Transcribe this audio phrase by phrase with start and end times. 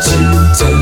[0.00, 0.08] 就
[0.54, 0.81] 在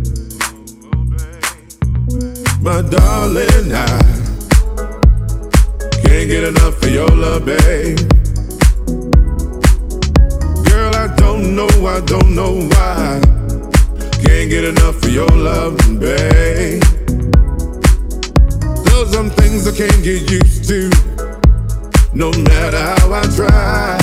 [2.63, 3.87] My darling, I
[6.03, 7.97] can't get enough of your love, babe.
[10.69, 13.19] Girl, I don't know, I don't know why.
[14.23, 16.83] Can't get enough of your love, babe.
[18.85, 20.91] There's some things I can't get used to,
[22.13, 23.97] no matter how I try.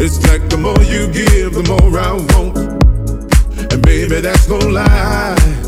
[0.00, 3.72] It's like the more you give, the more I want.
[3.72, 5.67] And baby, that's no lie.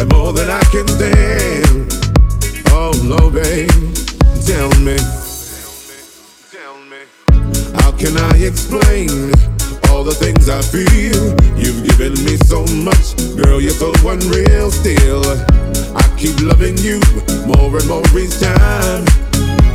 [0.00, 1.92] and more than I can stand.
[2.72, 3.68] Oh no, babe,
[4.48, 4.96] tell me,
[6.48, 7.04] tell me,
[7.76, 9.10] how can I explain
[9.90, 11.36] all the things I feel?
[11.54, 14.70] You've given me so much, girl, you're so unreal.
[14.70, 15.22] Still,
[15.94, 17.00] I keep loving you
[17.44, 19.04] more and more each time.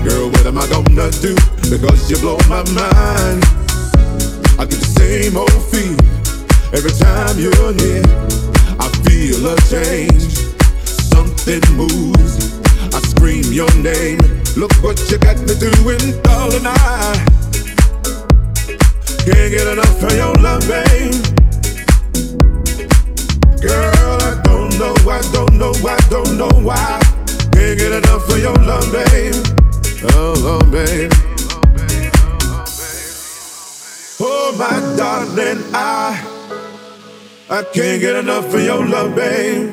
[0.04, 1.36] Girl, what am I gonna do?
[1.70, 3.46] Because you blow my mind.
[4.58, 5.94] I get the same old feel
[6.74, 8.25] every time you're here.
[9.16, 10.36] Feel a change.
[10.84, 12.60] Something moves.
[12.94, 14.20] I scream your name.
[14.58, 16.68] Look what you got me doing, darling.
[16.68, 17.24] I
[19.24, 21.16] can't get enough of your love, babe.
[23.62, 27.00] Girl, I don't know, I don't know, I don't know why.
[27.54, 29.34] Can't get enough of your love, babe.
[30.12, 31.12] Oh, oh, babe.
[34.20, 36.35] Oh, my darling, I
[37.48, 39.70] I can't get enough of your love, babe.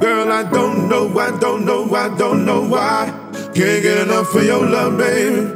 [0.00, 3.14] Girl, I don't know, I don't know, I don't know why.
[3.54, 5.48] Can't get enough of your love, babe.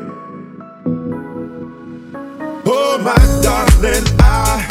[2.64, 4.68] Oh, my darling, I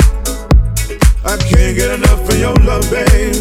[1.25, 3.35] I can't get enough of your love, babe.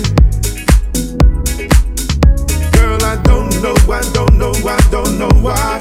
[2.73, 5.77] Girl, I don't know, I don't know, I don't know why.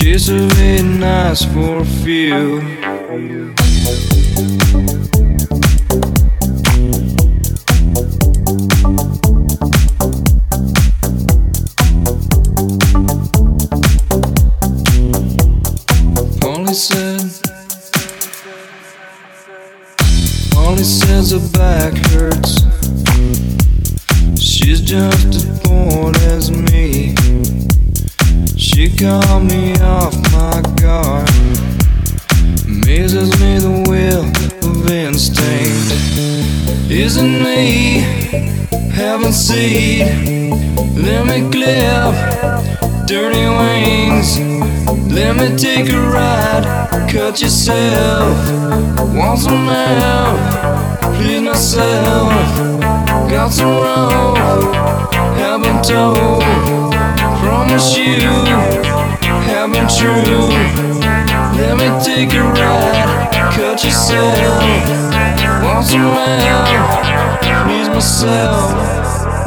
[0.00, 2.60] She's a midnight for a few.
[41.50, 42.14] cliff,
[43.06, 44.38] dirty wings.
[45.12, 46.64] Let me take a ride,
[47.10, 48.36] cut yourself.
[49.14, 52.32] Want some help, please myself.
[53.30, 54.74] Got some rope.
[55.36, 56.42] haven't told.
[57.42, 58.20] Promise you,
[59.46, 60.48] haven't true.
[61.58, 64.38] Let me take a ride, cut yourself.
[65.62, 69.37] Want some help, please myself.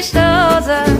[0.00, 0.99] myśl o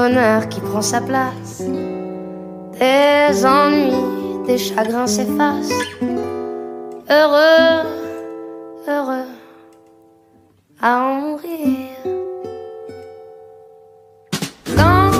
[0.00, 1.62] bonheur qui prend sa place.
[2.78, 5.80] Des ennuis, des chagrins s'effacent.
[7.18, 7.82] Heureux,
[8.88, 9.30] heureux
[10.80, 11.90] à en mourir.
[14.76, 15.12] Quand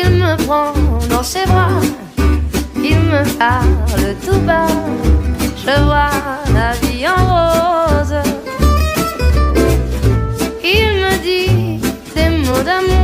[0.00, 0.72] il me prend
[1.10, 1.82] dans ses bras,
[2.90, 4.74] il me parle tout bas.
[5.64, 6.16] Je vois
[6.58, 8.16] la vie en rose.
[10.76, 11.80] Il me dit
[12.14, 13.03] des mots d'amour,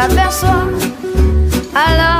[0.00, 0.66] s'aperçoit.
[1.74, 2.19] Alors